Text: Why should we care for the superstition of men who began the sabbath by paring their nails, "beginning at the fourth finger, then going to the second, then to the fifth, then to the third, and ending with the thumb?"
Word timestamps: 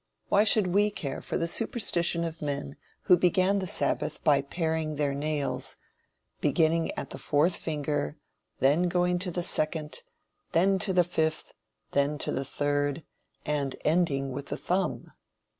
Why 0.29 0.43
should 0.43 0.65
we 0.65 0.89
care 0.89 1.21
for 1.21 1.37
the 1.37 1.47
superstition 1.47 2.23
of 2.23 2.41
men 2.41 2.75
who 3.03 3.15
began 3.15 3.59
the 3.59 3.67
sabbath 3.67 4.23
by 4.23 4.41
paring 4.41 4.95
their 4.95 5.13
nails, 5.13 5.77
"beginning 6.39 6.91
at 6.97 7.11
the 7.11 7.19
fourth 7.19 7.55
finger, 7.55 8.17
then 8.57 8.89
going 8.89 9.19
to 9.19 9.29
the 9.29 9.43
second, 9.43 10.01
then 10.53 10.79
to 10.79 10.91
the 10.91 11.03
fifth, 11.03 11.53
then 11.91 12.17
to 12.17 12.31
the 12.31 12.43
third, 12.45 13.03
and 13.45 13.75
ending 13.85 14.31
with 14.31 14.47
the 14.47 14.57
thumb?" 14.57 15.11